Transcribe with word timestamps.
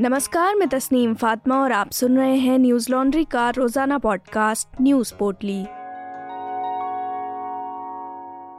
नमस्कार, 0.00 0.54
मैं 0.56 0.68
तस्नीम 0.68 1.14
फातिमा 1.14 1.56
और 1.62 1.72
आप 1.72 1.90
सुन 1.90 2.16
रहे 2.16 2.36
हैं 2.36 2.58
न्यूज़ 2.58 2.90
लॉन्ड्री 2.90 3.24
का 3.24 3.50
रोज़ाना 3.50 3.98
पॉडकास्ट, 3.98 4.68
न्यूज़ 4.80 5.12
पोर्टली। 5.14 5.60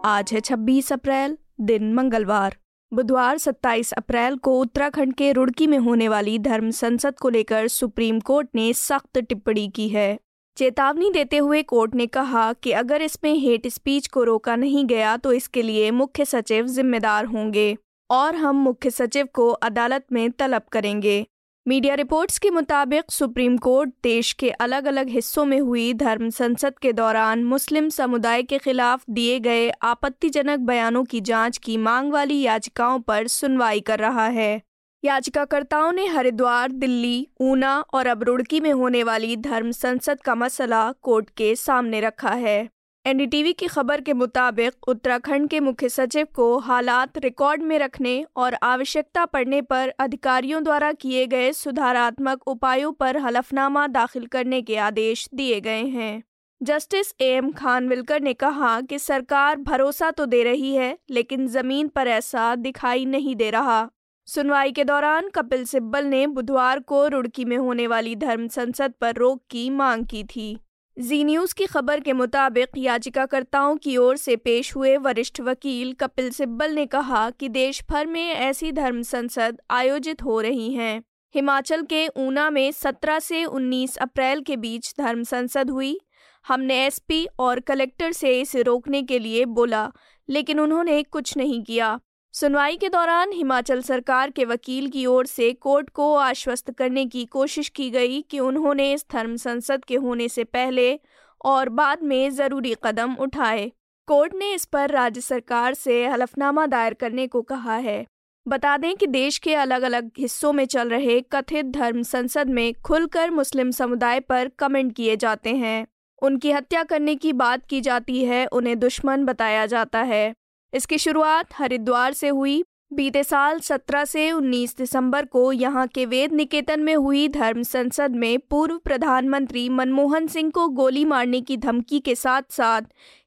आज 0.05 0.33
है 0.33 0.39
26 0.39 0.91
अप्रैल, 0.93 1.37
दिन 1.61 1.93
मंगलवार। 1.93 2.55
बुधवार 2.93 3.37
27 3.37 3.93
अप्रैल 3.93 4.35
को 4.35 4.59
उत्तराखंड 4.59 5.13
के 5.13 5.31
रुड़की 5.31 5.67
में 5.67 5.77
होने 5.77 6.07
वाली 6.07 6.39
धर्म 6.39 6.69
संसद 6.71 7.19
को 7.19 7.29
लेकर 7.29 7.67
सुप्रीम 7.67 8.19
कोर्ट 8.19 8.47
ने 8.55 8.73
सख्त 8.73 9.19
टिप्पणी 9.19 9.67
की 9.67 9.89
है। 9.89 10.17
चेतावनी 10.57 11.09
देते 11.09 11.37
हुए 11.37 11.63
कोर्ट 11.63 11.95
ने 11.95 12.07
कहा 12.07 12.53
कि 12.53 12.71
अगर 12.71 13.01
इसमें 13.01 13.33
हेट 13.33 13.67
स्पीच 13.67 14.07
को 14.07 14.23
रोका 14.23 14.55
नहीं 14.55 14.85
गया 14.85 15.17
तो 15.17 15.33
इसके 15.33 15.61
लिए 15.61 15.91
मुख्य 15.91 16.25
सचिव 16.25 16.67
जिम्मेदार 16.67 17.25
होंगे 17.25 17.77
और 18.09 18.35
हम 18.35 18.55
मुख्य 18.55 18.89
सचिव 18.89 19.27
को 19.33 19.49
अदालत 19.49 20.05
में 20.11 20.31
तलब 20.31 20.61
करेंगे। 20.71 21.25
मीडिया 21.67 21.95
रिपोर्ट्स 21.95 22.39
के 22.39 22.49
मुताबिक 22.49 23.11
सुप्रीम 23.11 23.57
कोर्ट 23.57 23.89
देश 24.03 24.33
के 24.33 24.49
अलग 24.49 24.85
अलग 24.85 25.09
हिस्सों 25.09 25.45
में 25.45 25.59
हुई 25.59 25.93
धर्म 25.93 26.29
संसद 26.29 26.79
के 26.79 26.93
दौरान 26.93 27.43
मुस्लिम 27.43 27.89
समुदाय 27.89 28.43
के 28.43 28.57
खिलाफ 28.57 29.03
दिए 29.09 29.39
गए 29.39 29.69
आपत्तिजनक 29.69 30.59
बयानों 30.59 31.03
की 31.03 31.21
जाँच 31.21 31.57
की 31.57 31.77
मांग 31.77 32.11
वाली 32.13 32.41
याचिकाओं 32.41 32.99
पर 32.99 33.27
सुनवाई 33.27 33.79
कर 33.79 33.99
रहा 33.99 34.27
है। 34.27 34.61
याचिकाकर्ताओं 35.03 35.91
ने 35.91 36.07
हरिद्वार, 36.07 36.71
दिल्ली, 36.71 37.27
ऊना 37.41 37.79
और 37.93 38.07
अब 38.07 38.23
रुड़की 38.23 38.59
में 38.59 38.73
होने 38.73 39.03
वाली 39.03 39.35
धर्म 39.35 39.71
संसद 39.71 40.21
का 40.21 40.35
मसला 40.35 40.91
कोर्ट 40.91 41.29
के 41.29 41.55
सामने 41.55 42.01
रखा 42.01 42.29
है। 42.29 42.69
एनडीटीवी 43.05 43.51
की 43.53 43.67
खबर 43.67 44.01
के 44.01 44.13
मुताबिक 44.13 44.87
उत्तराखंड 44.87 45.49
के 45.49 45.59
मुख्य 45.59 45.87
सचिव 45.89 46.27
को 46.35 46.57
हालात 46.59 47.17
रिकॉर्ड 47.17 47.61
में 47.61 47.77
रखने 47.79 48.13
और 48.35 48.53
आवश्यकता 48.63 49.25
पड़ने 49.25 49.61
पर 49.61 49.89
अधिकारियों 49.99 50.63
द्वारा 50.63 50.91
किए 50.91 51.25
गए 51.27 51.51
सुधारात्मक 51.51 52.47
उपायों 52.47 52.91
पर 52.91 53.17
हलफनामा 53.17 53.87
दाखिल 53.87 54.25
करने 54.25 54.61
के 54.61 54.77
आदेश 54.77 55.27
दिए 55.33 55.59
गए 55.61 55.83
हैं। 55.87 56.23
जस्टिस 56.61 57.13
ए 57.21 57.25
एम 57.25 57.51
खानविलकर 57.51 58.21
ने 58.21 58.33
कहा 58.33 58.79
कि 58.81 58.99
सरकार 58.99 59.55
भरोसा 59.55 60.11
तो 60.11 60.25
दे 60.25 60.43
रही 60.43 60.73
है, 60.75 60.97
लेकिन 61.09 61.47
ज़मीन 61.47 61.87
पर 61.87 62.07
ऐसा 62.07 62.55
दिखाई 62.55 63.05
नहीं 63.05 63.35
दे 63.35 63.49
रहा। 63.49 63.87
सुनवाई 64.27 64.71
के 64.71 64.83
दौरान 64.83 65.29
कपिल 65.29 65.65
सिब्बल 65.65 66.05
ने 66.05 66.25
बुधवार 66.27 66.79
को 66.79 67.07
रुड़की 67.07 67.45
में 67.45 67.57
होने 67.57 67.87
वाली 67.87 68.15
धर्म 68.15 68.47
संसद 68.47 68.93
पर 69.01 69.15
रोक 69.15 69.41
की 69.49 69.69
मांग 69.69 70.05
की 70.05 70.23
थी। 70.25 70.59
जी 71.01 71.23
न्यूज़ 71.23 71.53
की 71.55 71.65
खबर 71.65 71.99
के 71.99 72.13
मुताबिक 72.13 72.67
याचिकाकर्ताओं 72.77 73.75
की 73.75 73.97
ओर 73.97 74.17
से 74.17 74.35
पेश 74.35 74.75
हुए 74.75 74.97
वरिष्ठ 74.97 75.41
वकील 75.41 75.93
कपिल 75.93 76.29
सिब्बल 76.29 76.71
ने 76.71 76.85
कहा 76.85 77.29
कि 77.29 77.49
देश 77.49 77.81
भर 77.89 78.05
में 78.05 78.31
ऐसी 78.31 78.71
धर्म 78.71 79.01
संसद 79.01 79.61
आयोजित 79.71 80.23
हो 80.23 80.41
रही 80.41 80.73
हैं। 80.73 81.03
हिमाचल 81.35 81.83
के 81.83 82.07
ऊना 82.07 82.49
में 82.49 82.71
17 82.71 83.19
से 83.19 83.45
19 83.45 83.97
अप्रैल 83.97 84.41
के 84.41 84.57
बीच 84.57 84.93
धर्म 84.97 85.23
संसद 85.23 85.69
हुई। 85.69 85.99
हमने 86.47 86.85
एसपी 86.85 87.27
और 87.39 87.59
कलेक्टर 87.59 88.11
से 88.11 88.41
इसे 88.41 88.61
रोकने 88.61 89.03
के 89.03 89.19
लिए 89.19 89.45
बोला, 89.45 89.91
लेकिन 90.29 90.59
उन्होंने 90.59 91.03
कुछ 91.03 91.37
नहीं 91.37 91.63
किया। 91.63 91.99
सुनवाई 92.33 92.75
के 92.77 92.89
दौरान 92.89 93.31
हिमाचल 93.31 93.81
सरकार 93.81 94.29
के 94.29 94.45
वकील 94.45 94.87
की 94.89 95.05
ओर 95.05 95.25
से 95.25 95.51
कोर्ट 95.53 95.89
को 95.89 96.15
आश्वस्त 96.15 96.71
करने 96.71 97.05
की 97.05 97.25
कोशिश 97.25 97.69
की 97.69 97.89
गई 97.89 98.21
कि 98.21 98.39
उन्होंने 98.39 98.93
इस 98.93 99.05
धर्म 99.11 99.35
संसद 99.35 99.85
के 99.85 99.95
होने 99.95 100.27
से 100.29 100.43
पहले 100.43 100.99
और 101.45 101.69
बाद 101.69 102.03
में 102.03 102.29
ज़रूरी 102.29 102.75
कदम 102.83 103.15
उठाए। 103.15 103.71
कोर्ट 104.07 104.33
ने 104.35 104.53
इस 104.53 104.65
पर 104.65 104.89
राज्य 104.89 105.21
सरकार 105.21 105.73
से 105.73 106.05
हलफनामा 106.07 106.65
दायर 106.65 106.93
करने 106.93 107.27
को 107.27 107.41
कहा 107.41 107.75
है। 107.75 108.05
बता 108.47 108.77
दें 108.77 108.95
कि 108.95 109.07
देश 109.07 109.37
के 109.37 109.55
अलग 109.55 109.81
अलग 109.81 110.11
हिस्सों 110.17 110.53
में 110.53 110.65
चल 110.65 110.89
रहे 110.89 111.21
कथित 111.21 111.65
धर्म 111.65 112.01
संसद 112.03 112.49
में 112.49 112.73
खुलकर 112.73 113.31
मुस्लिम 113.31 113.71
समुदाय 113.71 114.19
पर 114.19 114.51
कमेंट 114.59 114.95
किए 114.95 115.15
जाते 115.15 115.49
हैं। 115.49 115.87
उनकी 116.21 116.51
हत्या 116.51 116.83
करने 116.83 117.15
की 117.15 117.33
बात 117.33 117.65
की 117.65 117.81
जाती 117.81 118.25
है, 118.25 118.45
उन्हें 118.45 118.79
दुश्मन 118.79 119.25
बताया 119.25 119.65
जाता 119.65 120.01
है। 120.01 120.33
इसकी 120.73 120.97
शुरुआत 120.97 121.47
हरिद्वार 121.55 122.13
से 122.13 122.27
हुई। 122.27 122.63
बीते 122.93 123.23
साल 123.23 123.59
17 123.59 124.05
से 124.05 124.31
19 124.31 124.77
दिसंबर 124.77 125.25
को 125.25 125.51
यहाँ 125.51 125.87
के 125.87 126.05
वेद 126.05 126.33
निकेतन 126.33 126.79
में 126.79 126.95
हुई 126.95 127.27
धर्म 127.27 127.63
संसद 127.63 128.15
में 128.15 128.39
पूर्व 128.39 128.77
प्रधानमंत्री 128.77 129.69
मनमोहन 129.69 130.27
सिंह 130.27 130.49
को 130.49 130.67
गोली 130.67 131.05
मारने 131.05 131.41
की 131.41 131.57
धमकी 131.57 131.99
के 131.99 132.15
साथ 132.15 132.41
साथ 132.49 132.81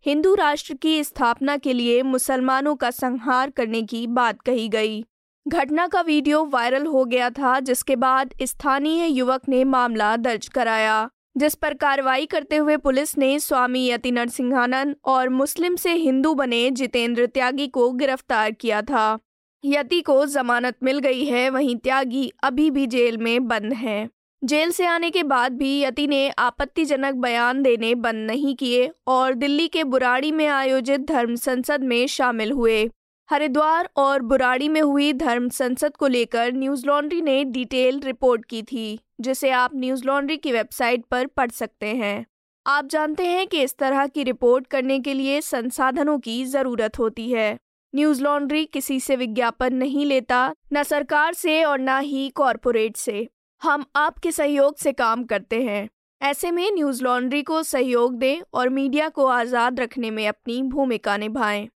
हिंदू 0.07 0.35
राष्ट्र 0.35 0.75
की 0.75 1.05
स्थापना 1.05 1.57
के 1.57 1.73
लिए 1.73 2.03
मुसलमानों 2.03 2.77
का 2.77 2.91
संहार 2.91 3.51
करने 3.51 3.83
की 3.83 4.07
बात 4.07 4.41
कही 4.41 4.69
गई। 4.69 5.05
घटना 5.49 5.87
का 5.87 6.01
वीडियो 6.01 6.45
वायरल 6.45 6.87
हो 6.87 7.05
गया 7.05 7.31
था, 7.31 7.61
जिसके 7.61 7.97
बाद 7.97 8.35
स्थानीय 8.43 9.07
युवक 9.07 9.49
ने 9.49 9.65
मामला 9.65 10.17
दर्ज 10.17 10.49
कराया। 10.49 11.11
जिस 11.37 11.55
पर 11.55 11.75
कार्रवाई 11.75 12.27
करते 12.27 12.57
हुए 12.57 12.77
पुलिस 12.77 13.19
ने 13.19 13.39
स्वामी 13.39 13.87
यति 13.89 14.11
नरसिंहानंद 14.11 14.97
और 15.05 15.29
मुस्लिम 15.29 15.77
से 15.77 15.93
हिंदू 15.93 16.35
बने 16.35 16.71
जितेंद्र 16.71 17.27
त्यागी 17.27 17.67
को 17.67 17.91
गिरफ़्तार 17.93 18.51
किया 18.51 18.83
था। 18.83 19.19
यति 19.65 20.01
को 20.01 20.27
जमानत 20.27 20.77
मिल 20.83 20.99
गई 20.99 21.25
है, 21.25 21.49
वहीं 21.51 21.77
त्यागी 21.77 22.33
अभी 22.43 22.71
भी 22.71 22.87
जेल 22.87 23.17
में 23.17 23.49
बंद 23.49 23.73
हैं। 23.73 24.11
जेल 24.45 24.71
से 24.71 24.87
आने 24.87 25.11
के 25.11 25.23
बाद 25.23 25.53
भी 25.53 25.81
यति 25.81 26.07
ने 26.07 26.29
आपत्तिजनक 26.31 27.15
बयान 27.15 27.63
देने 27.63 27.95
बंद 27.95 28.31
नहीं 28.31 28.55
किए 28.55 28.91
और 29.07 29.35
दिल्ली 29.35 29.69
के 29.69 29.85
बुराड़ी 29.85 30.33
में 30.33 30.47
आयोजित 30.47 31.01
धर्म 31.01 31.35
संसद 31.35 31.85
में 31.85 32.07
शामिल 32.07 32.53
हुए। 32.53 32.91
हरिद्वार 33.31 33.89
और 33.97 34.23
बुराड़ी 34.23 34.69
में 34.69 34.81
हुई 34.81 35.13
धर्म 35.13 35.49
संसद 35.49 35.97
को 35.97 36.07
लेकर 36.07 36.53
न्यूज़ 36.53 36.87
लॉन्ड्री 36.87 37.21
ने 37.23 37.45
डिटेल 37.45 38.01
रिपोर्ट 38.01 38.45
की 38.45 38.63
थी, 38.63 38.99
जिसे 39.21 39.51
आप 39.51 39.71
न्यूज़ 39.75 40.05
लॉन्ड्री 40.05 40.37
की 40.37 40.53
वेबसाइट 40.53 41.05
पर 41.05 41.27
पढ़ 41.27 41.51
सकते 41.51 41.87
हैं। 41.87 42.27
आप 42.67 42.87
जानते 42.87 43.27
हैं 43.27 43.47
कि 43.47 43.63
इस 43.63 43.77
तरह 43.79 44.07
की 44.07 44.23
रिपोर्ट 44.23 44.67
करने 44.67 44.99
के 44.99 45.15
लिए 45.15 45.41
संसाधनों 45.41 46.19
की 46.19 46.45
ज़रूरत 46.45 46.99
होती 46.99 47.31
है। 47.33 47.57
न्यूज़ 47.95 48.23
लॉन्ड्री 48.23 48.65
किसी 48.65 49.01
से 49.01 49.17
विज्ञापन 49.17 49.75
नहीं 49.75 50.07
लेता, 50.07 50.55
न 50.73 50.83
सरकार 50.83 51.35
से 51.35 51.63
और 51.65 51.81
न 51.81 51.99
ही 52.01 52.29
कॉरपोरेट 52.29 52.97
से। 52.97 53.29
हम 53.63 53.85
आपके 53.97 54.33
सहयोग 54.33 54.77
से 54.77 54.93
काम 54.93 55.25
करते 55.25 55.63
हैं। 55.63 55.89
ऐसे 56.21 56.51
में 56.51 56.71
न्यूज़ 56.73 57.03
लॉन्ड्री 57.05 57.43
को 57.43 57.63
सहयोग 57.63 58.17
दें 58.17 58.41
और 58.55 58.69
मीडिया 58.69 59.09
को 59.09 59.27
आज़ाद 59.27 59.81
रखने 59.81 60.11
में 60.11 60.27
अपनी 60.29 60.63
भूमिका 60.63 61.17
निभाएँ। 61.17 61.69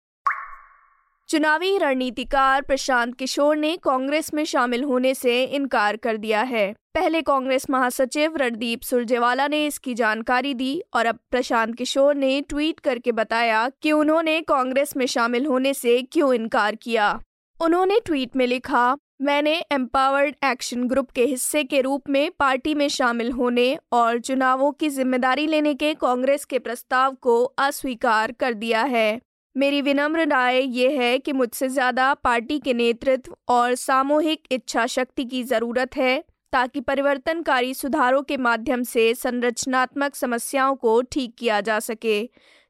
चुनावी 1.28 1.76
रणनीतिकार 1.78 2.62
प्रशांत 2.62 3.12
किशोर 3.18 3.56
ने 3.56 3.74
कांग्रेस 3.76 4.32
में 4.34 4.44
शामिल 4.44 4.84
होने 4.84 5.12
से 5.14 5.42
इनकार 5.44 5.96
कर 5.96 6.16
दिया 6.16 6.42
है। 6.42 6.72
पहले 6.94 7.20
कांग्रेस 7.22 7.66
महासचिव 7.70 8.36
रणदीप 8.36 8.82
सुरजेवाला 8.82 9.48
ने 9.48 9.64
इसकी 9.66 9.94
जानकारी 9.94 10.54
दी 10.54 10.80
और 10.94 11.06
अब 11.06 11.18
प्रशांत 11.30 11.74
किशोर 11.74 12.14
ने 12.14 12.40
ट्वीट 12.40 12.80
करके 12.80 13.12
बताया 13.12 13.68
कि 13.82 13.92
उन्होंने 13.92 14.40
कांग्रेस 14.40 14.96
में 14.96 15.06
शामिल 15.06 15.46
होने 15.46 15.74
से 15.74 16.00
क्यों 16.02 16.32
इनकार 16.34 16.74
किया। 16.74 17.12
उन्होंने 17.60 18.00
ट्वीट 18.06 18.36
में 18.36 18.46
लिखा, 18.46 18.96
मैंने 19.22 19.54
एम्पावर्ड 19.72 20.34
एक्शन 20.44 20.88
ग्रुप 20.88 21.10
के 21.10 21.24
हिस्से 21.26 21.64
के 21.64 21.80
रूप 21.80 22.08
में 22.08 22.30
पार्टी 22.38 22.74
में 22.74 22.88
शामिल 22.88 23.32
होने 23.32 23.74
और 23.92 24.18
चुनावों 24.20 24.72
की 24.72 24.88
ज़िम्मेदारी 24.88 25.46
लेने 25.46 25.74
के 25.74 25.94
कांग्रेस 26.00 26.44
के 26.44 26.58
प्रस्ताव 26.58 27.14
को 27.14 27.42
अस्वीकार 27.44 28.32
कर 28.32 28.54
दिया 28.56 28.82
है। 28.82 29.20
मेरी 29.58 29.80
विनम्र 29.82 30.26
राय 30.28 30.58
ये 30.60 30.90
है 30.96 31.18
कि 31.18 31.32
मुझसे 31.32 31.68
ज़्यादा 31.68 32.12
पार्टी 32.14 32.58
के 32.58 32.72
नेतृत्व 32.74 33.34
और 33.48 33.74
सामूहिक 33.74 34.42
इच्छा 34.50 34.84
शक्ति 34.86 35.24
की 35.24 35.42
ज़रूरत 35.42 35.96
है, 35.96 36.24
ताकि 36.52 36.80
परिवर्तनकारी 36.80 37.74
सुधारों 37.74 38.22
के 38.22 38.36
माध्यम 38.36 38.82
से 38.82 39.14
संरचनात्मक 39.14 40.14
समस्याओं 40.14 40.74
को 40.74 41.00
ठीक 41.02 41.34
किया 41.38 41.60
जा 41.60 41.78
सके, 41.78 42.22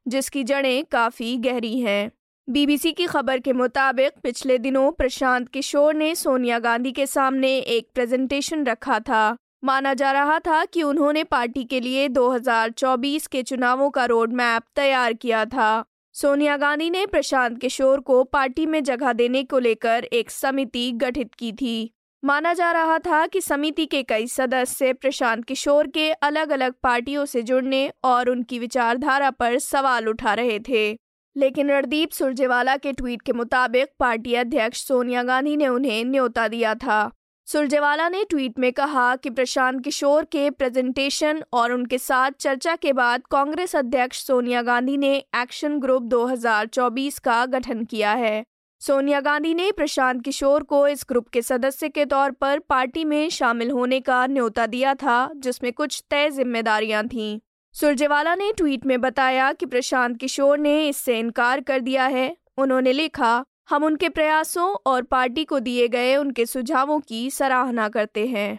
जिसकी 0.07 0.45
जड़ें 0.45 0.85
काफ़ी 0.85 1.37
गहरी 1.37 1.81
हैं। 1.81 2.11
बीबीसी 2.49 2.93
की 2.93 3.07
खबर 3.07 3.39
के 3.39 3.53
मुताबिक, 3.53 4.13
पिछले 4.23 4.59
दिनों 4.59 4.91
प्रशांत 4.93 5.49
किशोर 5.49 5.95
ने 5.95 6.15
सोनिया 6.15 6.59
गांधी 6.59 6.93
के 6.93 7.07
सामने 7.07 7.57
एक 7.59 7.89
प्रेजेंटेशन 7.95 8.65
रखा 8.65 8.99
था। 9.01 9.37
माना 9.65 9.95
जा 9.95 10.13
रहा 10.13 10.39
था 10.39 10.65
कि 10.65 10.83
उन्होंने 10.83 11.25
पार्टी 11.25 11.65
के 11.65 11.81
लिए 11.81 12.09
2024 12.09 13.27
के 13.27 13.43
चुनावों 13.43 13.91
का 13.91 14.05
रोड 14.05 14.33
मैप 14.33 14.63
तैयार 14.77 15.13
किया 15.13 15.45
था। 15.45 15.85
सोनिया 16.21 16.57
गांधी 16.57 16.91
ने 16.91 17.07
प्रशांत 17.07 17.59
किशोर 17.59 18.01
को 18.01 18.25
पार्टी 18.25 18.67
में 18.67 18.85
जगह 18.85 19.13
देने 19.13 19.45
को 19.45 19.59
लेकर 19.59 20.05
एक 20.05 20.31
समिति 20.31 20.93
गठित 20.93 21.35
की 21.35 21.53
थी। 21.53 21.95
माना 22.25 22.55
जा 22.55 22.73
रहा 22.73 22.99
था 22.99 23.27
कि 23.27 23.41
समिति 23.41 23.87
के 23.87 24.03
कई 24.03 24.27
सदस्य 24.27 24.93
प्रशांत 24.93 25.45
किशोर 25.45 25.87
के 25.87 26.13
अलग 26.13 26.51
अलग 26.51 26.75
पार्टियों 26.83 27.25
से 27.25 27.43
जुड़ने 27.43 27.91
और 28.05 28.29
उनकी 28.29 28.59
विचारधारा 28.59 29.31
पर 29.31 29.59
सवाल 29.59 30.09
उठा 30.09 30.35
रहे 30.35 30.59
थे। 30.59 30.99
लेकिन 31.37 31.71
रणदीप 31.71 32.11
सुरजेवाला 32.11 32.77
के 32.77 32.93
ट्वीट 32.93 33.23
के 33.23 33.33
मुताबिक 33.33 33.89
पार्टी 33.99 34.35
अध्यक्ष 34.35 34.85
सोनिया 34.85 35.23
गांधी 35.23 35.57
ने 35.57 35.69
उन्हें 35.69 36.05
न्योता 36.05 36.49
दिया 36.49 36.75
था। 36.75 37.11
सुरजेवाला 37.49 38.09
ने 38.09 38.25
ट्वीट 38.25 38.59
में 38.59 38.73
कहा 38.73 39.17
कि 39.17 39.31
प्रशांत 39.31 39.85
किशोर 39.85 40.25
के 40.25 40.51
प्रेजेंटेशन 40.51 41.43
और 41.53 41.73
उनके 41.73 41.99
साथ 41.99 42.31
चर्चा 42.31 42.77
के 42.77 42.93
बाद 42.93 43.23
कांग्रेस 43.31 43.77
अध्यक्ष 43.77 44.23
सोनिया 44.25 44.63
गांधी 44.63 44.97
ने 44.97 45.17
एक्शन 45.17 45.79
ग्रुप 45.79 46.03
2024 46.03 47.19
का 47.19 47.47
गठन 47.47 47.85
किया 47.85 48.13
है। 48.13 48.45
सोनिया 48.81 49.21
गांधी 49.21 49.55
ने 49.55 49.73
प्रशांत 49.73 50.23
किशोर 50.25 50.63
को 50.63 50.89
इस 50.89 51.07
ग्रुप 51.09 51.29
के 51.29 51.43
सदस्य 51.43 51.89
के 51.89 52.05
तौर 52.05 52.31
पर 52.31 52.59
पार्टी 52.59 53.05
में 53.05 53.29
शामिल 53.29 53.71
होने 53.71 54.01
का 54.01 54.27
न्योता 54.27 54.67
दिया 54.67 54.95
था, 54.95 55.31
जिसमें 55.37 55.73
कुछ 55.73 56.03
तय 56.11 56.31
जिम्मेदारियाँ 56.31 57.07
थीं। 57.07 57.39
सुरजेवाला 57.75 58.35
ने 58.35 58.53
ट्वीट 58.53 58.87
में 58.87 59.01
बताया 59.01 59.53
कि 59.53 59.67
प्रशांत 59.67 60.17
किशोर 60.17 60.59
ने 60.59 60.89
इससे 60.89 61.19
इनकार 61.19 61.61
कर 61.61 61.81
दिया 61.81 62.07
है। 62.07 62.37
उन्होंने 62.59 62.93
लिखा 62.93 63.45
हम 63.69 63.85
उनके 63.85 64.09
प्रयासों 64.09 64.77
और 64.87 65.03
पार्टी 65.03 65.45
को 65.45 65.61
दिए 65.61 65.89
गए 65.89 66.17
उनके 66.17 66.47
सुझावों 66.47 67.01
की 67.01 67.31
सराहना 67.31 67.89
करते 67.89 68.27
हैं। 68.27 68.59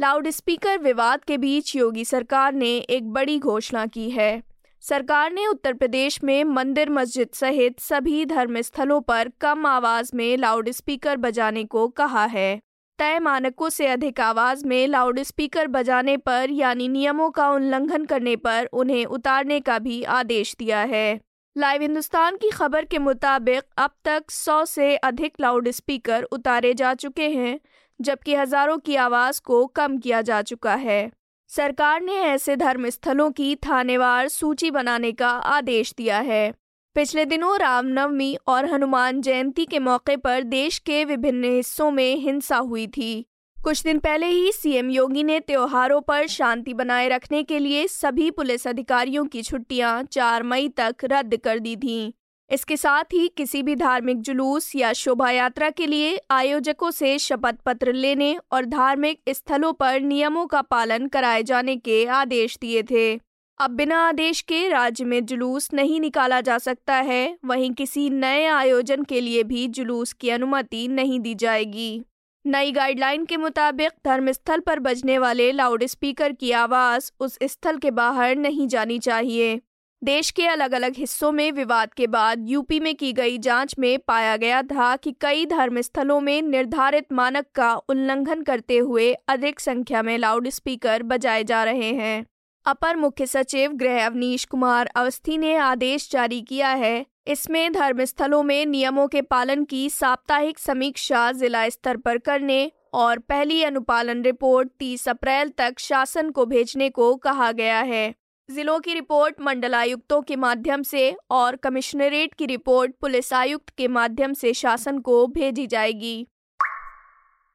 लाउड 0.00 0.28
स्पीकर 0.28 0.78
विवाद 0.78 1.24
के 1.24 1.38
बीच 1.38 1.76
योगी 1.76 2.04
सरकार 2.04 2.52
ने 2.52 2.76
एक 2.76 3.12
बड़ी 3.12 3.38
घोषणा 3.38 3.86
की 3.86 4.10
है। 4.10 4.42
सरकार 4.80 5.32
ने 5.32 5.46
उत्तर 5.46 5.72
प्रदेश 5.72 6.24
में 6.24 6.44
मंदिर 6.44 6.90
मस्जिद 6.90 7.28
सहित 7.32 7.80
सभी 7.80 8.26
धर्म 8.26 8.60
स्थलों 8.60 9.00
पर 9.00 9.30
कम 9.40 9.66
आवाज़ 9.66 10.10
में 10.14 10.36
लाउड 10.36 10.70
स्पीकर 10.70 11.16
बजाने 11.16 11.64
को 11.64 11.88
कहा 11.88 12.24
है। 12.24 12.60
तय 12.98 13.18
मानकों 13.18 13.68
से 13.68 13.86
अधिक 13.86 14.20
आवाज़ 14.20 14.66
में 14.66 14.86
लाउड 14.86 15.22
स्पीकर 15.22 15.66
बजाने 15.66 16.16
पर 16.16 16.50
यानी 16.50 16.88
नियमों 16.88 17.30
का 17.30 17.50
उल्लंघन 17.50 18.04
करने 18.04 18.36
पर 18.36 18.66
उन्हें 18.66 19.04
उतारने 19.04 19.60
का 19.60 19.78
भी 19.78 20.02
आदेश 20.02 20.56
दिया 20.58 20.80
है। 20.80 21.20
लाइव 21.56 21.82
हिंदुस्तान 21.82 22.36
की 22.36 22.50
खबर 22.50 22.84
के 22.84 22.98
मुताबिक 22.98 23.62
अब 23.78 23.90
तक 24.04 24.24
100 24.30 24.64
से 24.66 24.96
अधिक 24.96 25.32
लाउड 25.40 25.68
स्पीकर 25.70 26.22
उतारे 26.22 26.74
जा 26.74 26.94
चुके 26.94 27.28
हैं, 27.28 27.60
जबकि 28.00 28.34
हज़ारों 28.34 28.78
की 28.78 28.96
आवाज़ 28.96 29.40
को 29.44 29.66
कम 29.66 29.98
किया 29.98 30.22
जा 30.22 30.42
चुका 30.42 30.74
है। 30.74 31.10
सरकार 31.48 32.00
ने 32.00 32.12
ऐसे 32.12 32.56
धर्म 32.56 32.88
स्थलों 32.88 33.30
की 33.30 33.56
थानेवार 33.56 34.28
सूची 34.28 34.70
बनाने 34.70 35.12
का 35.12 35.28
आदेश 35.28 35.94
दिया 35.94 36.18
है। 36.18 36.54
पिछले 36.94 37.24
दिनों 37.24 37.58
रामनवमी 37.58 38.36
और 38.46 38.66
हनुमान 38.66 39.20
जयंती 39.20 39.64
के 39.64 39.78
मौके 39.78 40.16
पर 40.16 40.42
देश 40.42 40.78
के 40.78 41.04
विभिन्न 41.04 41.44
हिस्सों 41.44 41.90
में 41.90 42.16
हिंसा 42.16 42.56
हुई 42.56 42.86
थी। 42.86 43.26
कुछ 43.64 43.82
दिन 43.82 43.98
पहले 43.98 44.26
ही 44.26 44.50
सीएम 44.52 44.88
योगी 44.90 45.22
ने 45.22 45.38
त्योहारों 45.40 46.00
पर 46.00 46.26
शांति 46.26 46.72
बनाए 46.74 47.08
रखने 47.08 47.42
के 47.42 47.58
लिए 47.58 47.86
सभी 47.88 48.30
पुलिस 48.30 48.66
अधिकारियों 48.66 49.24
की 49.24 49.42
छुट्टियाँ 49.42 50.02
4 50.04 50.42
मई 50.42 50.68
तक 50.68 51.04
रद्द 51.04 51.36
कर 51.36 51.58
दी 51.58 51.76
थीं। 51.76 52.12
इसके 52.50 52.76
साथ 52.76 53.04
ही 53.04 53.28
किसी 53.28 53.62
भी 53.62 53.76
धार्मिक 53.76 54.20
जुलूस 54.20 54.76
या 54.76 54.92
शोभा 54.92 55.30
यात्रा 55.30 55.70
के 55.70 55.86
लिए 55.86 56.18
आयोजकों 56.30 56.90
से 56.90 57.18
शपथ 57.18 57.54
पत्र 57.66 57.92
लेने 57.92 58.36
और 58.52 58.64
धार्मिक 58.64 59.20
स्थलों 59.28 59.72
पर 59.72 60.00
नियमों 60.00 60.46
का 60.46 60.62
पालन 60.62 61.06
कराए 61.06 61.42
जाने 61.42 61.76
के 61.76 62.04
आदेश 62.06 62.58
दिए 62.60 62.82
थे। 62.82 63.14
अब 63.60 63.70
बिना 63.70 64.06
आदेश 64.08 64.40
के 64.40 64.68
राज्य 64.68 65.04
में 65.04 65.24
जुलूस 65.26 65.72
नहीं 65.74 66.00
निकाला 66.00 66.40
जा 66.40 66.58
सकता 66.58 66.94
है, 66.94 67.38
वहीं 67.44 67.72
किसी 67.72 68.10
नए 68.10 68.46
आयोजन 68.46 69.02
के 69.02 69.20
लिए 69.20 69.42
भी 69.42 69.68
जुलूस 69.68 70.12
की 70.12 70.30
अनुमति 70.30 70.88
नहीं 70.88 71.20
दी 71.20 71.34
जाएगी। 71.34 72.02
नई 72.46 72.72
गाइडलाइन 72.72 73.24
के 73.24 73.36
मुताबिक 73.36 73.90
धर्मस्थल 74.04 74.60
पर 74.60 74.78
बजने 74.78 75.18
वाले 75.18 75.52
लाउड 75.52 75.84
स्पीकर 75.84 76.32
की 76.32 76.50
आवाज़ 76.52 77.10
उस 77.20 77.38
स्थल 77.42 77.76
के 77.76 77.90
बाहर 77.90 78.36
नहीं 78.36 78.66
जानी 78.68 78.98
चाहिए। 78.98 79.60
देश 80.02 80.30
के 80.30 80.46
अलग 80.46 80.72
अलग 80.72 80.96
हिस्सों 80.96 81.32
में 81.32 81.52
विवाद 81.52 81.94
के 81.94 82.06
बाद 82.06 82.48
यूपी 82.48 82.80
में 82.80 82.94
की 82.94 83.12
गई 83.12 83.38
जाँच 83.38 83.74
में 83.78 83.98
पाया 83.98 84.36
गया 84.36 84.62
था 84.62 84.96
कि 84.96 85.12
कई 85.20 85.46
धर्मस्थलों 85.46 86.20
में 86.20 86.42
निर्धारित 86.42 87.12
मानक 87.12 87.46
का 87.54 87.74
उल्लंघन 87.74 88.42
करते 88.42 88.78
हुए 88.78 89.12
अधिक 89.28 89.60
संख्या 89.60 90.02
में 90.02 90.18
लाउड 90.18 90.48
स्पीकर 90.48 91.02
बजाए 91.02 91.44
जा 91.44 91.64
रहे 91.64 91.92
हैं। 91.92 92.24
अपर 92.66 92.96
मुख्य 92.96 93.26
सचिव 93.26 93.72
गृह 93.72 94.06
अवनीश 94.06 94.44
कुमार 94.44 94.86
अवस्थी 94.86 95.38
ने 95.38 95.56
आदेश 95.56 96.10
जारी 96.12 96.42
किया 96.42 96.68
है 96.68 97.06
इसमें 97.26 97.72
धर्मस्थलों 97.72 98.42
में 98.42 98.66
नियमों 98.66 99.08
के 99.08 99.22
पालन 99.22 99.64
की 99.64 99.90
साप्ताहिक 99.90 100.58
समीक्षा 100.58 101.32
जिला 101.32 101.68
स्तर 101.68 101.96
पर 101.96 102.18
करने 102.18 102.72
और 102.92 103.18
पहली 103.18 103.62
अनुपालन 103.62 104.22
रिपोर्ट 104.22 104.68
30 104.78 105.08
अप्रैल 105.08 105.48
तक 105.48 105.78
शासन 105.78 106.30
को 106.30 106.46
भेजने 106.46 106.88
को 106.90 107.14
कहा 107.16 107.52
गया 107.52 107.80
है। 107.80 108.14
जिलों 108.50 108.80
की 108.80 108.94
रिपोर्ट 108.94 109.40
मंडलायुक्तों 109.40 110.22
के 110.22 110.36
माध्यम 110.36 110.82
से 110.82 111.16
और 111.30 111.56
कमिश्नरेट 111.56 112.34
की 112.34 112.46
रिपोर्ट 112.46 112.94
पुलिस 113.00 113.32
आयुक्त 113.32 113.70
के 113.70 113.88
माध्यम 113.88 114.32
से 114.32 114.52
शासन 114.52 114.98
को 114.98 115.26
भेजी 115.26 115.66
जाएगी। 115.66 116.26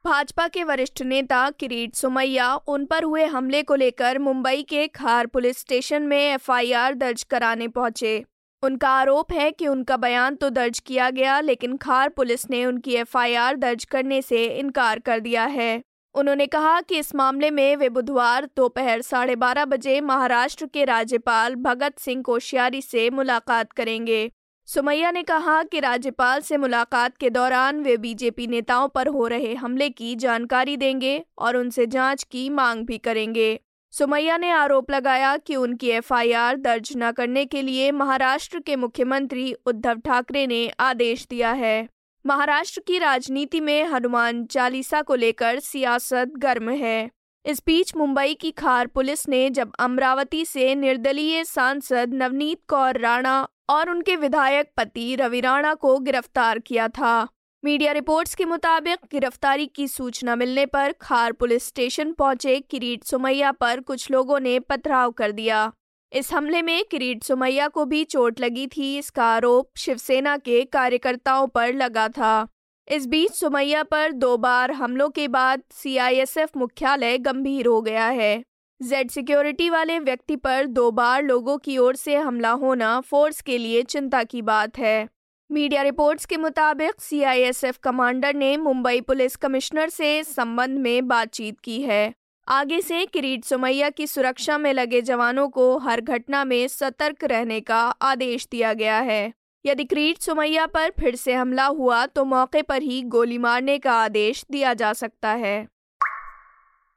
भाजपा 0.05 0.47
के 0.47 0.63
वरिष्ठ 0.63 1.01
नेता 1.01 1.49
किरीट 1.49 1.95
सुमैया 1.95 2.55
उन 2.55 2.85
पर 2.85 3.03
हुए 3.03 3.25
हमले 3.25 3.63
को 3.63 3.75
लेकर 3.75 4.19
मुंबई 4.19 4.63
के 4.63 4.87
खार 4.87 5.25
पुलिस 5.25 5.57
स्टेशन 5.57 6.03
में 6.03 6.33
एफआईआर 6.33 6.93
दर्ज 6.93 7.23
कराने 7.23 7.67
पहुँचे। 7.67 8.25
उनका 8.63 8.89
आरोप 8.89 9.31
है 9.31 9.51
कि 9.51 9.68
उनका 9.68 9.98
बयान 9.98 10.36
तो 10.36 10.50
दर्ज 10.50 10.80
किया 10.80 11.09
गया, 11.09 11.39
लेकिन 11.39 11.77
खार 11.77 12.09
पुलिस 12.09 12.50
ने 12.50 12.65
उनकी 12.65 12.95
एफआईआर 12.95 13.56
दर्ज 13.56 13.86
करने 13.86 14.21
से 14.21 14.45
इनकार 14.45 15.00
कर 15.00 15.19
दिया 15.19 15.45
है। 15.45 15.81
उन्होंने 16.15 16.45
कहा 16.48 16.81
कि 16.81 17.00
इस 17.00 17.15
मामले 17.15 17.51
में 17.51 17.75
वे 17.75 17.89
बुधवार 17.89 18.50
दोपहर 18.57 19.01
साढ़े 19.01 19.36
बारह 19.36 19.65
बजे 19.65 20.01
महाराष्ट्र 20.01 20.65
के 20.65 20.86
राज्यपाल 20.86 21.56
भगत 21.56 22.00
सिंह 22.00 22.24
कोश्यारी 22.24 22.81
से 22.81 23.09
मुलाकात 23.09 23.71
करेंगे। 23.71 24.31
सुमैया 24.68 25.12
ने 25.12 25.24
कहा 25.24 25.63
कि 25.63 25.80
राज्यपाल 25.80 26.42
से 26.42 26.57
मुलाकात 26.57 27.18
के 27.18 27.30
दौरान 27.30 27.81
वे 27.81 27.98
बीजेपी 27.98 28.48
नेताओं 28.48 28.88
पर 28.88 29.07
हो 29.07 29.27
रहे 29.27 29.54
हमले 29.54 29.89
की 29.89 30.15
जानकारी 30.15 30.77
देंगे 30.77 31.25
और 31.38 31.57
उनसे 31.57 31.86
जाँच 31.86 32.24
की 32.24 32.50
मांग 32.50 32.86
भी 32.86 32.98
करेंगे। 32.98 33.59
सुमैया 33.93 34.37
ने 34.37 34.49
आरोप 34.51 34.91
लगाया 34.91 35.37
कि 35.37 35.55
उनकी 35.55 35.89
एफआईआर 35.89 36.57
दर्ज 36.57 36.91
न 36.97 37.11
करने 37.11 37.45
के 37.45 37.61
लिए 37.61 37.91
महाराष्ट्र 37.91 38.59
के 38.59 38.75
मुख्यमंत्री 38.75 39.53
उद्धव 39.65 39.99
ठाकरे 39.99 40.47
ने 40.47 40.67
आदेश 40.79 41.25
दिया 41.29 41.51
है। 41.51 41.87
महाराष्ट्र 42.25 42.81
की 42.87 42.99
राजनीति 42.99 43.59
में 43.59 43.83
हनुमान 43.83 44.45
चालीसा 44.45 45.01
को 45.01 45.15
लेकर 45.15 45.59
सियासत 45.59 46.33
गर्म 46.37 46.69
है। 46.69 47.09
इस 47.45 47.61
बीच 47.65 47.95
मुंबई 47.95 48.33
की 48.33 48.51
खार 48.51 48.87
पुलिस 48.87 49.27
ने 49.29 49.49
जब 49.49 49.71
अमरावती 49.79 50.45
से 50.45 50.75
निर्दलीय 50.75 51.43
सांसद 51.43 52.13
नवनीत 52.13 52.59
कौर 52.67 52.99
राणा 52.99 53.47
और 53.69 53.89
उनके 53.89 54.15
विधायक 54.15 54.71
पति 54.77 55.15
रवि 55.15 55.41
राणा 55.41 55.73
को 55.73 55.97
गिरफ़्तार 55.99 56.59
किया 56.59 56.87
था। 56.87 57.27
मीडिया 57.67 57.91
रिपोर्ट्स 57.91 58.35
के 58.35 58.45
मुताबिक, 58.45 58.97
गिरफ्तारी 59.11 59.65
की 59.65 59.87
सूचना 59.87 60.35
मिलने 60.35 60.65
पर 60.65 60.91
खार 61.01 61.31
पुलिस 61.31 61.65
स्टेशन 61.67 62.11
पहुँचे 62.11 62.59
किरीट 62.59 63.03
सुमैया 63.03 63.51
पर 63.51 63.79
कुछ 63.79 64.11
लोगों 64.11 64.39
ने 64.39 64.59
पथराव 64.59 65.11
कर 65.11 65.31
दिया। 65.31 65.71
इस 66.11 66.31
हमले 66.33 66.61
में 66.61 66.83
किरीट 66.91 67.23
सुमैया 67.23 67.67
को 67.67 67.85
भी 67.85 68.03
चोट 68.03 68.39
लगी 68.39 68.67
थी, 68.67 68.97
इसका 68.97 69.25
आरोप 69.25 69.69
शिवसेना 69.77 70.37
के 70.37 70.63
कार्यकर्ताओं 70.63 71.47
पर 71.47 71.73
लगा 71.73 72.07
था। 72.09 72.47
इस 72.87 73.05
बीच 73.05 73.31
सुमैया 73.31 73.83
पर 73.83 74.11
दो 74.11 74.37
बार 74.37 74.71
हमलों 74.71 75.09
के 75.09 75.27
बाद 75.27 75.63
सीआईएसएफ 75.73 76.57
मुख्यालय 76.57 77.18
गंभीर 77.18 77.68
हो 77.68 77.81
गया 77.81 78.07
है। 78.07 78.44
जेड 78.81 79.11
सिक्योरिटी 79.11 79.69
वाले 79.69 79.99
व्यक्ति 79.99 80.35
पर 80.35 80.65
दो 80.65 80.89
बार 80.92 81.23
लोगों 81.23 81.57
की 81.57 81.77
ओर 81.77 81.95
से 81.95 82.15
हमला 82.15 82.51
होना 82.63 82.99
फोर्स 83.01 83.42
के 83.42 83.57
लिए 83.57 83.83
चिंता 83.83 84.23
की 84.23 84.42
बात 84.42 84.77
है। 84.77 85.07
मीडिया 85.49 85.81
रिपोर्ट्स 85.81 86.25
के 86.25 86.37
मुताबिक 86.37 87.01
सीआईएसएफ 87.01 87.77
कमांडर 87.77 88.35
ने 88.35 88.56
मुंबई 88.57 89.01
पुलिस 89.01 89.35
कमिश्नर 89.35 89.89
से 89.89 90.23
संबंध 90.23 90.80
में 90.80 91.07
बातचीत 91.07 91.59
की 91.59 91.81
है। 91.81 92.13
आगे 92.47 92.81
से 92.81 93.06
किरीट 93.06 93.45
सुमैया 93.45 93.89
की 93.89 94.07
सुरक्षा 94.07 94.57
में 94.57 94.71
लगे 94.73 95.01
जवानों 95.01 95.47
को 95.49 95.77
हर 95.77 96.01
घटना 96.01 96.44
में 96.45 96.68
सतर्क 96.68 97.23
रहने 97.23 97.59
का 97.61 97.80
आदेश 98.01 98.47
दिया 98.51 98.73
गया 98.73 98.99
है। 98.99 99.33
यदि 99.66 99.83
किरीट 99.83 100.18
सुमैया 100.18 100.66
पर 100.66 100.92
फिर 100.99 101.16
से 101.16 101.33
हमला 101.33 101.66
हुआ 101.66 102.06
तो 102.06 102.25
मौके 102.25 102.61
पर 102.61 102.81
ही 102.81 103.01
गोली 103.01 103.37
मारने 103.37 103.77
का 103.77 103.94
आदेश 103.94 104.45
दिया 104.51 104.73
जा 104.73 104.94
सकता 104.94 105.30
है। 105.30 105.68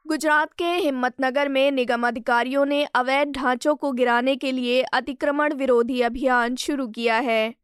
गुजरात 0.07 0.53
के 0.53 0.65
हिम्मतनगर 0.65 1.49
में 1.49 1.71
निगम 1.71 2.09
अधिकारियों 2.09 2.67
ने 2.67 2.85
अवैध 2.85 3.33
ढांचों 3.33 3.75
को 3.75 3.93
गिराने 3.93 4.37
के 4.37 4.53
लिए 4.53 4.83
अतिक्रमण 4.83 5.55
विरोधी 5.55 6.01
अभियान 6.01 6.57
शुरू 6.57 6.87
किया 6.89 7.17
है। 7.17 7.55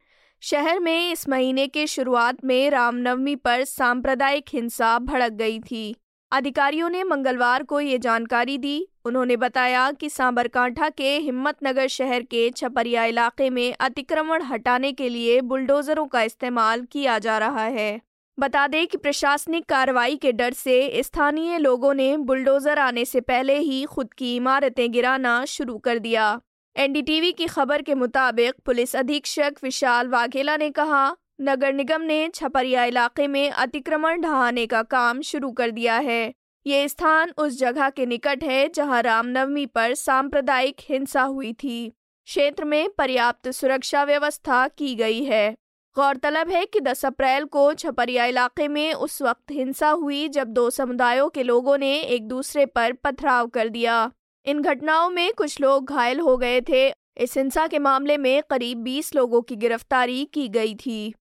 शहर 0.43 0.81
में 0.81 1.13
इस 1.13 1.29
महीने 1.29 1.67
के 1.67 1.87
शुरुआत 1.87 2.45
में 2.45 2.71
रामनवमी 2.71 3.37
पर 3.37 3.65
सांप्रदायिक 3.65 4.45
हिंसा 4.53 4.99
भड़क 4.99 5.33
गई 5.33 5.59
थी। 5.61 5.97
अधिकारियों 6.33 6.91
ने 6.91 7.05
मंगलवार 7.05 7.63
को 7.63 7.81
ये 7.81 7.99
जानकारी 7.99 8.59
दी। 8.59 8.87
उन्होंने 9.05 9.37
बताया 9.37 9.91
कि 9.91 10.11
सांबरकांठा 10.11 10.89
के 10.89 11.17
हिम्मतनगर 11.19 11.87
शहर 11.87 12.23
के 12.23 12.51
छपरिया 12.51 13.05
इलाके 13.05 13.51
में 13.51 13.75
अतिक्रमण 13.81 14.43
हटाने 14.43 14.93
के 14.93 15.09
लिए 15.09 15.41
बुलडोजरों 15.41 16.07
का 16.07 16.23
इस्तेमाल 16.23 16.87
किया 16.93 17.19
जा 17.19 17.39
रहा 17.39 17.65
है। 17.65 18.01
बता 18.39 18.67
दें 18.67 18.87
कि 18.87 18.97
प्रशासनिक 18.97 19.65
कार्रवाई 19.65 20.17
के 20.17 20.33
डर 20.33 20.53
से 20.53 21.03
स्थानीय 21.03 21.59
लोगों 21.59 21.95
ने 21.95 22.17
बुलडोजर 22.17 22.79
आने 22.79 23.05
से 23.05 23.21
पहले 23.21 23.59
ही 23.59 23.85
खुद 23.85 24.13
की 24.15 24.37
इमारतें 24.37 24.91
गिराना 24.93 25.45
शुरू 25.45 25.79
कर 25.79 25.99
दिया। 25.99 26.41
एनडीटीवी 26.77 27.33
की 27.33 27.47
खबर 27.47 27.83
के 27.83 27.95
मुताबिक 27.95 28.55
पुलिस 28.65 28.97
अधीक्षक 28.97 29.55
विशाल 29.63 30.09
वाघेला 30.09 30.57
ने 30.57 30.71
कहा, 30.71 31.17
नगर 31.41 31.73
निगम 31.73 32.03
ने 32.03 32.29
छपरिया 32.35 32.85
इलाके 32.85 33.27
में 33.27 33.51
अतिक्रमण 33.51 34.21
ढहाने 34.21 34.67
का 34.67 34.83
काम 34.83 35.21
शुरू 35.21 35.51
कर 35.53 35.71
दिया 35.71 35.97
है। 35.99 36.35
ये 36.67 36.89
स्थान 36.89 37.33
उस 37.39 37.59
जगह 37.59 37.91
के 37.91 38.07
निकट 38.07 38.45
है 38.45 38.69
जहाँ 38.69 39.03
रामनवमी 39.03 39.67
पर 39.67 39.95
सांप्रदायिक 39.95 40.77
हिंसा 40.81 41.23
हुई 41.23 41.53
थी। 41.53 41.89
क्षेत्र 42.25 42.65
में 42.65 42.89
पर्याप्त 42.89 43.51
सुरक्षा 43.51 44.05
व्यवस्था 44.05 44.69
की 44.69 44.95
गई 44.95 45.25
है। 45.25 45.57
गौरतलब 45.97 46.51
है 46.51 46.65
कि 46.67 46.81
10 46.81 47.05
अप्रैल 47.07 47.45
को 47.45 47.73
छपरिया 47.75 48.25
इलाके 48.25 48.69
में 48.69 48.93
उस 48.95 49.23
वक्त 49.23 49.51
हिंसा 49.51 49.91
हुई 49.91 50.29
जब 50.29 50.49
दो 50.49 50.71
समुदायों 50.71 51.29
के 51.29 51.43
लोगों 51.43 51.79
ने 51.79 52.01
एक 52.01 52.29
दूसरे 52.29 52.67
पर 52.67 52.93
पथराव 52.93 53.47
कर 53.47 53.69
दिया। 53.69 54.11
इन 54.47 54.61
घटनाओं 54.63 55.09
में 55.11 55.33
कुछ 55.33 55.61
लोग 55.61 55.89
घायल 55.89 56.21
हो 56.21 56.37
गए 56.37 56.61
थे। 56.61 56.89
इस 57.17 57.37
हिंसा 57.37 57.67
के 57.67 57.79
मामले 57.79 58.17
में 58.17 58.43
करीब 58.51 58.83
20 58.85 59.15
लोगों 59.15 59.41
की 59.43 59.57
गिरफ्तारी 59.57 60.25
की 60.25 60.49
गई 60.49 60.75
थी। 60.75 61.15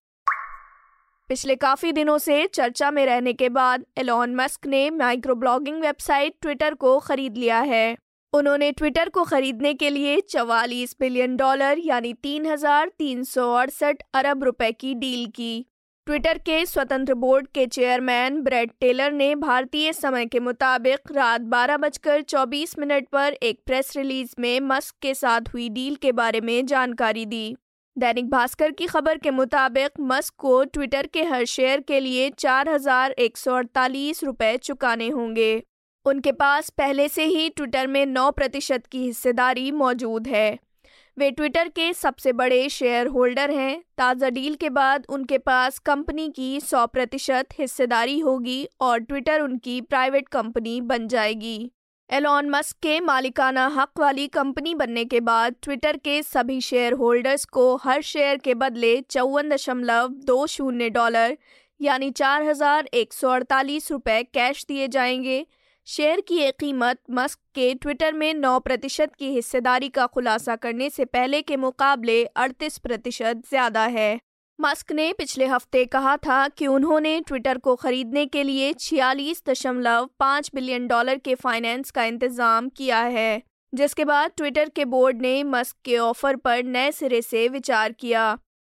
पिछले 1.30 1.56
काफ़ी 1.56 1.92
दिनों 1.92 2.18
से 2.18 2.46
चर्चा 2.48 2.92
में 2.92 3.06
रहने 3.06 3.34
के 3.34 3.50
बाद 3.50 3.86
एलॉन 3.98 4.36
मस्क 4.36 4.66
ने 4.66 4.90
माइक्रो 4.90 5.36
ब्लॉगिंग 5.36 5.82
वेबसाइट 5.82 6.34
ट्विटर 6.42 6.74
को 6.74 6.98
खरीद 7.00 7.38
लिया 7.38 7.60
है। 7.60 7.98
उन्होंने 8.34 8.72
ट्विटर 8.72 9.10
को 9.10 9.24
खरीदने 9.24 9.74
के 9.74 9.90
लिए 9.90 10.20
चवालीस 10.22 10.96
बिलियन 11.00 11.36
डॉलर 11.36 11.80
यानी 11.80 12.14
तीन 12.14 12.46
हज़ार 12.46 12.92
तीन 12.98 13.24
सौ 13.24 13.54
अड़सठ 13.54 14.04
अरब 14.14 14.44
रुपए 14.44 14.72
की 14.72 14.94
डील 14.96 15.26
की। 15.28 15.66
ट्विटर 16.08 16.38
के 16.38 16.66
स्वतंत्र 16.66 17.14
बोर्ड 17.14 17.48
के 17.48 17.66
चेयरमैन 17.66 18.40
ब्रेड 18.42 18.72
टेलर 18.80 19.12
ने 19.12 19.34
भारतीय 19.36 19.92
समय 19.94 20.26
के 20.26 20.40
मुताबिक 20.40 21.12
रात 21.12 21.42
बारह 21.44 21.78
बजकर 21.78 22.22
चौबीस 22.22 22.78
मिनट 22.80 23.08
पर 23.08 23.34
एक 23.44 23.60
प्रेस 23.66 23.92
रिलीज़ 23.98 24.36
में 24.40 24.60
मस्क 24.62 24.96
के 25.02 25.14
साथ 25.14 25.42
हुई 25.54 25.70
डील 25.70 25.96
के 25.96 26.12
बारे 26.12 26.42
में 26.42 26.66
जानकारी 26.66 27.26
दी। 27.26 27.56
दैनिक 27.98 28.30
भास्कर 28.30 28.72
की 28.72 28.86
खबर 28.86 29.18
के 29.18 29.32
मुताबिक 29.32 30.00
मस्क 30.02 30.34
को 30.38 30.64
ट्विटर 30.64 31.08
के 31.08 31.24
हर 31.24 31.46
शेयर 31.46 31.82
के 31.82 32.00
लिए 32.00 32.30
चार 32.30 32.70
हज़ार 32.70 33.12
एक 33.12 33.38
सौ 33.38 33.56
अड़तालीस 33.56 34.24
रुपए 34.24 34.56
चुकाने 34.58 35.10
होंगे। 35.10 35.64
उनके 36.06 36.32
पास 36.34 36.70
पहले 36.70 37.08
से 37.10 37.26
ही 37.26 37.50
ट्विटर 37.50 37.88
में 37.88 38.06
नौ 38.06 38.30
प्रतिशत 38.32 38.86
की 38.86 39.06
हिस्सेदारी 39.06 39.72
मौजूद 39.72 40.28
है। 40.28 40.48
वे 41.18 41.30
ट्विटर 41.32 41.68
के 41.68 41.94
सबसे 41.94 42.32
बड़े 42.34 42.68
शेयर 42.70 43.08
होल्डर 43.08 43.52
हैं। 43.52 43.82
ताज़ा 43.98 44.30
डील 44.30 44.56
के 44.56 44.70
बाद 44.70 45.06
उनके 45.10 45.38
पास 45.38 45.78
कंपनी 45.80 46.28
की 46.30 46.60
100 46.60 46.86
प्रतिशत 46.88 47.54
हिस्सेदारी 47.60 48.20
होगी 48.20 48.68
और 48.82 49.00
ट्विटर 49.00 49.42
उनकी 49.42 49.80
प्राइवेट 49.82 50.28
कंपनी 50.28 50.80
बन 50.82 51.08
जाएगी। 51.08 51.72
एलॉन 52.10 52.50
मस्क 52.50 52.78
के 52.78 53.00
मालिकाना 53.00 53.68
हक 53.68 54.00
वाली 54.00 54.28
कंपनी 54.28 54.76
बनने 54.76 55.06
के 55.06 55.20
बाद 55.22 55.56
ट्विटर 55.64 55.98
के 55.98 56.22
सभी 56.24 56.60
शेयर 56.62 56.94
होल्डर्स 56.94 57.46
को 57.46 57.76
हर 57.76 58.02
शेयर 58.02 58.38
के 58.38 58.54
बदले 58.54 59.00
चौवन 59.02 59.50
दशमलव 59.50 60.08
दो 60.26 60.46
शून्य 60.48 60.90
डॉलर, 60.90 61.38
यानी 61.80 62.12
चार 62.12 62.44
हज़ार 62.44 62.90
एक 62.94 63.14
सौ 63.14 63.30
अड़तालीस 63.30 63.92
रुपये 63.92 64.24
कैश 64.24 64.66
दिए 64.68 64.88
जाएँगे। 64.88 65.46
शेयर 65.88 66.22
की 66.22 66.52
कीमत 66.52 66.98
मस्क 67.12 67.40
के 67.56 67.74
ट्विटर 67.74 68.14
में 68.14 68.34
9 68.34 68.60
प्रतिशत 68.60 69.12
की 69.20 69.30
हिस्सेदारी 69.32 69.90
का 69.90 70.06
खुलासा 70.06 70.56
करने 70.56 70.90
से 70.90 71.06
पहले 71.06 71.42
के 71.42 71.58
मुकाबले 71.58 72.24
38 72.38 72.78
प्रतिशत 72.78 73.42
ज़्यादा 73.50 73.86
है। 73.88 74.20
मस्क 74.60 74.92
ने 74.92 75.12
पिछले 75.14 75.46
हफ़्ते 75.46 75.84
कहा 75.86 76.16
था 76.18 76.48
कि 76.48 76.68
उन्होंने 76.68 77.20
ट्विटर 77.22 77.58
को 77.58 77.76
खरीदने 77.76 78.26
के 78.26 78.44
लिए 78.44 78.74
छियालीस 78.74 79.44
दशमलव 79.50 80.10
पाँच 80.20 80.52
बिलियन 80.56 80.88
डॉलर 80.88 81.18
के 81.18 81.36
फाइनेंस 81.36 81.92
का 81.92 82.06
इंतज़ाम 82.06 82.70
किया 82.70 83.02
है, 83.02 83.42
जिसके 83.74 84.06
बाद 84.06 84.32
ट्विटर 84.38 84.70
के 84.70 84.86
बोर्ड 84.88 85.22
ने 85.22 85.44
मस्क 85.44 85.76
के 85.86 85.98
ऑफ़र 86.00 86.36
पर 86.36 86.64
नए 86.64 86.92
सिरे 86.92 87.22
से 87.22 87.48
विचार 87.50 87.92
किया। 87.92 88.28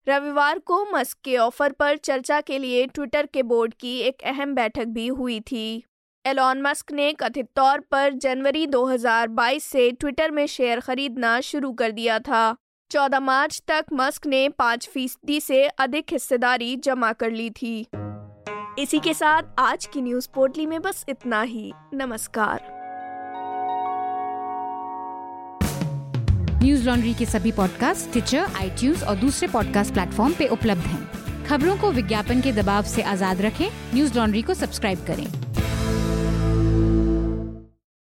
रविवार 0.08 0.60
को 0.60 0.86
मस्क 0.94 1.18
के 1.24 1.38
ऑफ़र 1.38 1.72
पर 1.72 1.98
चर्चा 1.98 2.42
के 2.42 2.60
लिए 2.60 2.86
ट्विटर 2.88 3.26
के 3.26 3.44
बोर्ड 3.46 3.74
की 3.74 3.98
एक 4.00 4.24
अहम 4.26 4.56
बैठक 4.56 4.86
भी 4.86 5.08
हुई 5.08 5.40
थी। 5.42 5.84
एलॉन 6.28 6.62
मस्क 6.62 6.92
ने 6.92 7.14
कथित 7.14 7.48
तौर 7.56 7.80
पर 7.80 8.14
जनवरी 8.14 8.68
2022 8.68 9.64
से 9.64 9.92
ट्विटर 9.92 10.32
में 10.32 10.48
शेयर 10.48 10.80
खरीदना 10.80 11.42
शुरू 11.42 11.72
कर 11.72 11.92
दिया 11.92 12.20
था। 12.20 12.56
14 12.92 13.20
मार्च 13.20 13.62
तक 13.68 13.86
मस्क 13.94 14.28
ने 14.28 14.50
पाँच 14.50 14.88
फ़ीसदी 14.88 15.40
से 15.40 15.68
अधिक 15.68 16.06
हिस्सेदारी 16.12 16.76
जमा 16.76 17.14
कर 17.14 17.32
ली 17.32 17.50
थी। 17.50 17.88
इसी 18.80 19.00
के 19.00 19.14
साथ 19.14 19.44
आज 19.60 19.86
की 19.86 20.02
न्यूज़ 20.02 20.28
पोर्टली 20.36 20.66
में 20.66 20.82
बस 20.82 21.06
इतना 21.10 21.42
ही। 21.42 21.74
नमस्कार। 21.94 22.60
न्यूज़ 26.64 26.90
लॉन्ड्री 26.90 27.14
के 27.14 27.26
सभी 27.26 27.52
पॉडकास्ट 27.52 28.12
ट्विटर 28.12 28.38
आई 28.38 28.94
और 29.08 29.16
दूसरे 29.16 29.48
पॉडकास्ट 29.48 29.94
प्लेटफॉर्म 29.94 30.34
पे 30.34 30.48
उपलब्ध 30.48 30.82
हैं। 30.82 31.46
खबरों 31.46 31.78
को 31.78 31.92
विज्ञापन 31.92 32.42
के 32.42 32.52
दबाव 32.52 32.84
से 32.84 33.02
आज़ाद 33.02 33.42
रखें। 33.42 33.68
न्यूज़ 33.94 34.18
लॉन्ड्री 34.18 34.42
को 34.42 34.54
सब्सक्राइब 34.54 35.06
करें। 35.08 35.28